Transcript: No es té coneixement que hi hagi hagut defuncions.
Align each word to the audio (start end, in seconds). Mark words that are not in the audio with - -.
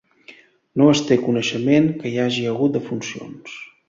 No 0.81 0.85
es 0.93 1.01
té 1.09 1.17
coneixement 1.25 1.85
que 1.99 2.13
hi 2.13 2.17
hagi 2.23 2.47
hagut 2.53 2.75
defuncions. 2.79 3.55